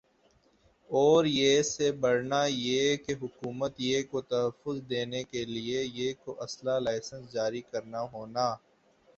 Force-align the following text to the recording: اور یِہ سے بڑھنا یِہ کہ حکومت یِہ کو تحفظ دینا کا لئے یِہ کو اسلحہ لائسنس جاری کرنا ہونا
اور 0.89 1.21
یِہ 1.37 1.53
سے 1.73 1.87
بڑھنا 2.01 2.41
یِہ 2.63 2.81
کہ 3.03 3.13
حکومت 3.21 3.73
یِہ 3.87 3.99
کو 4.11 4.17
تحفظ 4.31 4.75
دینا 4.89 5.21
کا 5.31 5.41
لئے 5.53 5.79
یِہ 5.97 6.09
کو 6.23 6.31
اسلحہ 6.45 6.79
لائسنس 6.85 7.23
جاری 7.33 7.61
کرنا 7.71 8.01
ہونا 8.13 8.45